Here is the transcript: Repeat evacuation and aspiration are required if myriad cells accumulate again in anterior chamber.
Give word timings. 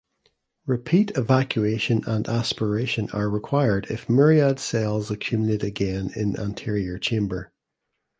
Repeat 0.65 1.11
evacuation 1.15 2.03
and 2.07 2.27
aspiration 2.27 3.07
are 3.11 3.29
required 3.29 3.85
if 3.91 4.09
myriad 4.09 4.57
cells 4.59 5.11
accumulate 5.11 5.61
again 5.61 6.09
in 6.15 6.35
anterior 6.39 6.97
chamber. 6.97 7.53